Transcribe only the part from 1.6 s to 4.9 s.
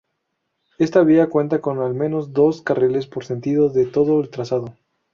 con, al menos, dos carriles por sentido en todo el trazado.